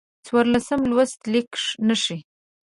[0.25, 1.49] څوارلسم لوست: لیک
[1.87, 2.17] نښې